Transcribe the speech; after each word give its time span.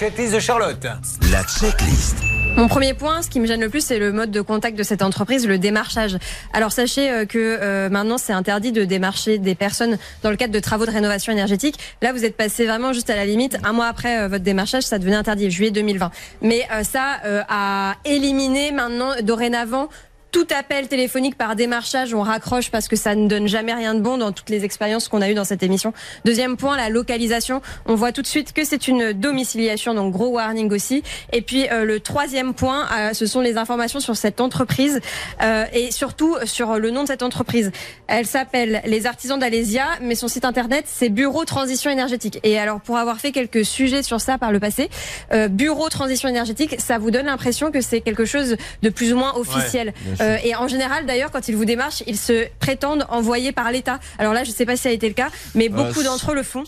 checklist 0.00 0.32
de 0.32 0.40
Charlotte. 0.40 0.86
La 1.30 1.42
checklist. 1.42 2.16
Mon 2.56 2.68
premier 2.68 2.94
point, 2.94 3.20
ce 3.20 3.28
qui 3.28 3.38
me 3.38 3.46
gêne 3.46 3.60
le 3.60 3.68
plus, 3.68 3.84
c'est 3.84 3.98
le 3.98 4.12
mode 4.12 4.30
de 4.30 4.40
contact 4.40 4.78
de 4.78 4.82
cette 4.82 5.02
entreprise, 5.02 5.46
le 5.46 5.58
démarchage. 5.58 6.16
Alors 6.54 6.72
sachez 6.72 7.10
euh, 7.10 7.26
que 7.26 7.58
euh, 7.60 7.90
maintenant, 7.90 8.16
c'est 8.16 8.32
interdit 8.32 8.72
de 8.72 8.84
démarcher 8.84 9.36
des 9.36 9.54
personnes 9.54 9.98
dans 10.22 10.30
le 10.30 10.36
cadre 10.36 10.54
de 10.54 10.58
travaux 10.58 10.86
de 10.86 10.90
rénovation 10.90 11.34
énergétique. 11.34 11.78
Là, 12.00 12.14
vous 12.14 12.24
êtes 12.24 12.34
passé 12.34 12.64
vraiment 12.64 12.94
juste 12.94 13.10
à 13.10 13.14
la 13.14 13.26
limite. 13.26 13.58
Un 13.62 13.74
mois 13.74 13.88
après 13.88 14.20
euh, 14.20 14.28
votre 14.28 14.42
démarchage, 14.42 14.84
ça 14.84 14.98
devenait 14.98 15.16
interdit, 15.16 15.50
juillet 15.50 15.70
2020. 15.70 16.10
Mais 16.40 16.66
ça 16.82 17.20
a 17.50 17.96
éliminé 18.06 18.72
maintenant, 18.72 19.12
dorénavant, 19.22 19.90
tout 20.32 20.46
appel 20.56 20.88
téléphonique 20.88 21.36
par 21.36 21.56
démarchage, 21.56 22.14
on 22.14 22.22
raccroche 22.22 22.70
parce 22.70 22.88
que 22.88 22.96
ça 22.96 23.14
ne 23.14 23.28
donne 23.28 23.48
jamais 23.48 23.74
rien 23.74 23.94
de 23.94 24.00
bon 24.00 24.18
dans 24.18 24.32
toutes 24.32 24.50
les 24.50 24.64
expériences 24.64 25.08
qu'on 25.08 25.22
a 25.22 25.30
eues 25.30 25.34
dans 25.34 25.44
cette 25.44 25.62
émission. 25.62 25.92
Deuxième 26.24 26.56
point, 26.56 26.76
la 26.76 26.88
localisation. 26.88 27.62
On 27.86 27.94
voit 27.94 28.12
tout 28.12 28.22
de 28.22 28.26
suite 28.26 28.52
que 28.52 28.64
c'est 28.64 28.88
une 28.88 29.12
domiciliation, 29.12 29.94
donc 29.94 30.12
gros 30.12 30.28
warning 30.28 30.72
aussi. 30.72 31.02
Et 31.32 31.42
puis 31.42 31.68
euh, 31.70 31.84
le 31.84 32.00
troisième 32.00 32.54
point, 32.54 32.86
euh, 32.92 33.12
ce 33.12 33.26
sont 33.26 33.40
les 33.40 33.56
informations 33.56 34.00
sur 34.00 34.16
cette 34.16 34.40
entreprise 34.40 35.00
euh, 35.42 35.64
et 35.72 35.90
surtout 35.90 36.36
sur 36.44 36.78
le 36.78 36.90
nom 36.90 37.02
de 37.02 37.08
cette 37.08 37.22
entreprise. 37.22 37.72
Elle 38.06 38.26
s'appelle 38.26 38.82
Les 38.84 39.06
Artisans 39.06 39.38
d'Alésia, 39.38 39.86
mais 40.00 40.14
son 40.14 40.28
site 40.28 40.44
internet 40.44 40.84
c'est 40.86 41.08
Bureau 41.08 41.44
Transition 41.44 41.90
Énergétique. 41.90 42.38
Et 42.44 42.58
alors 42.58 42.80
pour 42.80 42.98
avoir 42.98 43.18
fait 43.18 43.32
quelques 43.32 43.64
sujets 43.64 44.02
sur 44.02 44.20
ça 44.20 44.38
par 44.38 44.52
le 44.52 44.60
passé, 44.60 44.90
Bureau 45.50 45.88
Transition 45.88 46.28
Énergétique, 46.28 46.76
ça 46.78 46.98
vous 46.98 47.10
donne 47.10 47.26
l'impression 47.26 47.70
que 47.70 47.80
c'est 47.80 48.00
quelque 48.00 48.24
chose 48.24 48.56
de 48.82 48.88
plus 48.88 49.12
ou 49.12 49.16
moins 49.16 49.34
officiel. 49.34 49.92
Euh, 50.20 50.36
et 50.44 50.54
en 50.54 50.68
général, 50.68 51.06
d'ailleurs, 51.06 51.30
quand 51.30 51.48
ils 51.48 51.56
vous 51.56 51.64
démarchent, 51.64 52.02
ils 52.06 52.18
se 52.18 52.46
prétendent 52.58 53.06
envoyés 53.08 53.52
par 53.52 53.70
l'État. 53.70 54.00
Alors 54.18 54.32
là, 54.32 54.44
je 54.44 54.50
ne 54.50 54.54
sais 54.54 54.66
pas 54.66 54.76
si 54.76 54.82
ça 54.82 54.88
a 54.88 54.92
été 54.92 55.08
le 55.08 55.14
cas, 55.14 55.28
mais 55.54 55.68
beaucoup 55.68 56.02
d'entre 56.02 56.32
eux 56.32 56.34
le 56.34 56.42
font. 56.42 56.64